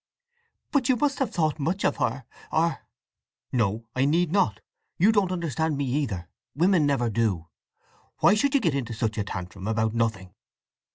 "But 0.71 0.89
you 0.89 0.95
must 0.95 1.19
have 1.19 1.31
thought 1.31 1.59
much 1.59 1.83
of 1.85 1.97
her! 1.97 2.25
Or—" 2.51 2.79
"No—I 3.53 4.05
need 4.05 4.31
not—you 4.31 5.11
don't 5.11 5.31
understand 5.31 5.77
me 5.77 5.85
either—women 5.85 6.87
never 6.87 7.11
do! 7.11 7.49
Why 8.17 8.33
should 8.33 8.55
you 8.55 8.61
get 8.61 8.73
into 8.73 8.95
such 8.95 9.19
a 9.19 9.23
tantrum 9.23 9.67
about 9.67 9.93
nothing?" 9.93 10.33